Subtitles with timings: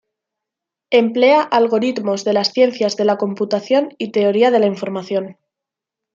[0.89, 5.37] Emplea algoritmos de las ciencias de la computación y teoría de la información.